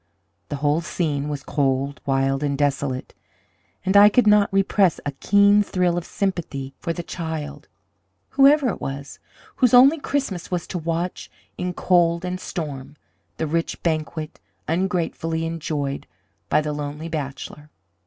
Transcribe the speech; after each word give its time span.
The 0.49 0.55
whole 0.55 0.81
scene 0.81 1.29
was 1.29 1.43
cold, 1.43 2.01
wild, 2.07 2.41
and 2.41 2.57
desolate, 2.57 3.13
and 3.85 3.95
I 3.95 4.09
could 4.09 4.25
not 4.25 4.51
repress 4.51 4.99
a 5.05 5.11
keen 5.11 5.61
thrill 5.61 5.95
of 5.95 6.05
sympathy 6.07 6.73
for 6.79 6.91
the 6.91 7.03
child, 7.03 7.67
whoever 8.29 8.69
it 8.69 8.81
was, 8.81 9.19
whose 9.57 9.75
only 9.75 9.99
Christmas 9.99 10.49
was 10.49 10.65
to 10.65 10.79
watch, 10.79 11.29
in 11.55 11.75
cold 11.75 12.25
and 12.25 12.39
storm, 12.39 12.95
the 13.37 13.45
rich 13.45 13.83
banquet 13.83 14.39
ungratefully 14.67 15.45
enjoyed 15.45 16.07
by 16.49 16.61
the 16.61 16.73
lonely 16.73 17.07
bachelor. 17.07 17.69